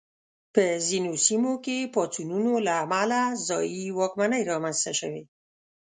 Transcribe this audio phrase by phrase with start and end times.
[0.53, 5.23] په ځینو سیمو کې پاڅونونو له امله ځايي واکمنۍ رامنځته شوې.